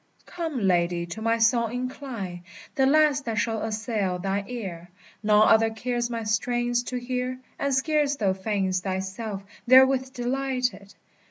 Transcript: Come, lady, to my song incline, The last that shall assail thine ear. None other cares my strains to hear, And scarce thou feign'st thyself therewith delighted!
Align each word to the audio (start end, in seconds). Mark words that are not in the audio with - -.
Come, 0.25 0.59
lady, 0.65 1.05
to 1.05 1.21
my 1.21 1.37
song 1.37 1.71
incline, 1.71 2.43
The 2.73 2.87
last 2.87 3.25
that 3.25 3.35
shall 3.37 3.61
assail 3.61 4.17
thine 4.17 4.45
ear. 4.47 4.89
None 5.21 5.47
other 5.47 5.69
cares 5.69 6.09
my 6.09 6.23
strains 6.23 6.81
to 6.85 6.97
hear, 6.97 7.37
And 7.59 7.71
scarce 7.71 8.15
thou 8.15 8.33
feign'st 8.33 8.81
thyself 8.81 9.43
therewith 9.67 10.11
delighted! 10.11 10.95